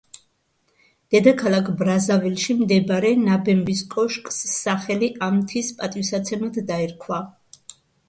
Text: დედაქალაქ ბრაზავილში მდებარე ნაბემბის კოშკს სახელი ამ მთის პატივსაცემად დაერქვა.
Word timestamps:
დედაქალაქ 1.15 1.69
ბრაზავილში 1.81 2.57
მდებარე 2.63 3.13
ნაბემბის 3.27 3.85
კოშკს 3.95 4.43
სახელი 4.57 5.13
ამ 5.31 5.41
მთის 5.45 5.73
პატივსაცემად 5.81 6.63
დაერქვა. 6.75 7.25